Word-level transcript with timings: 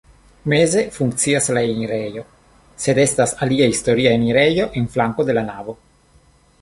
Meze 0.51 0.79
funkcias 0.95 1.49
la 1.57 1.61
enirejo, 1.73 2.23
sed 2.85 3.03
estas 3.03 3.35
alia 3.47 3.69
historia 3.75 4.15
enirejo 4.21 4.67
en 4.83 4.89
flanko 4.97 5.27
de 5.29 5.37
la 5.41 5.45
navo. 5.51 5.77